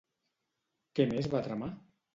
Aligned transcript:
Què 1.01 1.07
més 1.13 1.31
va 1.37 1.47
tramar? 1.51 1.73